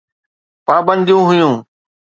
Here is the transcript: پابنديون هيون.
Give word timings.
پابنديون 0.65 1.23
هيون. 1.29 1.55